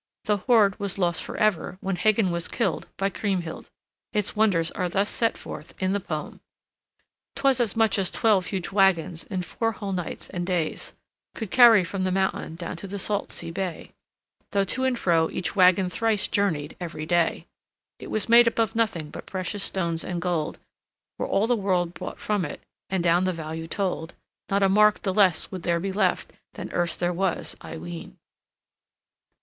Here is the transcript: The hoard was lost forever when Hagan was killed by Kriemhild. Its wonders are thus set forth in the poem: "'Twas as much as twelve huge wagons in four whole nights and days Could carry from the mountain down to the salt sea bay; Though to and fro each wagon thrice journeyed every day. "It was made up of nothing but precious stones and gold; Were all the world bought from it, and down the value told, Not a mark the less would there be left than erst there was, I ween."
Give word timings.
The 0.25 0.37
hoard 0.37 0.79
was 0.79 0.97
lost 0.97 1.21
forever 1.21 1.77
when 1.79 1.95
Hagan 1.95 2.31
was 2.31 2.47
killed 2.47 2.87
by 2.97 3.11
Kriemhild. 3.11 3.69
Its 4.13 4.35
wonders 4.35 4.71
are 4.71 4.89
thus 4.89 5.09
set 5.09 5.37
forth 5.37 5.75
in 5.79 5.93
the 5.93 5.99
poem: 5.99 6.41
"'Twas 7.35 7.59
as 7.59 7.75
much 7.75 7.99
as 7.99 8.09
twelve 8.09 8.47
huge 8.47 8.71
wagons 8.71 9.25
in 9.25 9.43
four 9.43 9.73
whole 9.73 9.91
nights 9.91 10.27
and 10.31 10.47
days 10.47 10.95
Could 11.35 11.51
carry 11.51 11.83
from 11.83 12.03
the 12.03 12.11
mountain 12.11 12.55
down 12.55 12.77
to 12.77 12.87
the 12.87 12.97
salt 12.97 13.31
sea 13.31 13.51
bay; 13.51 13.91
Though 14.53 14.63
to 14.63 14.85
and 14.85 14.97
fro 14.97 15.29
each 15.29 15.55
wagon 15.55 15.87
thrice 15.87 16.27
journeyed 16.27 16.75
every 16.81 17.05
day. 17.05 17.45
"It 17.99 18.09
was 18.09 18.27
made 18.27 18.47
up 18.47 18.57
of 18.57 18.73
nothing 18.75 19.11
but 19.11 19.27
precious 19.27 19.61
stones 19.63 20.03
and 20.03 20.19
gold; 20.19 20.57
Were 21.19 21.27
all 21.27 21.45
the 21.45 21.55
world 21.55 21.93
bought 21.93 22.17
from 22.19 22.43
it, 22.43 22.59
and 22.89 23.03
down 23.03 23.25
the 23.25 23.33
value 23.33 23.67
told, 23.67 24.15
Not 24.49 24.63
a 24.63 24.67
mark 24.67 25.03
the 25.03 25.13
less 25.13 25.51
would 25.51 25.61
there 25.61 25.79
be 25.79 25.91
left 25.91 26.33
than 26.53 26.71
erst 26.73 26.99
there 26.99 27.13
was, 27.13 27.55
I 27.61 27.77
ween." 27.77 28.17